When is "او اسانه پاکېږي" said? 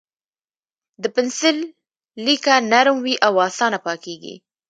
3.27-4.35